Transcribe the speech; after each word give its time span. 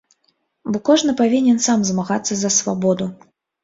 Бо 0.71 0.81
кожны 0.89 1.15
павінен 1.21 1.63
сам 1.69 1.87
змагацца 1.93 2.33
за 2.43 2.55
свабоду. 2.61 3.15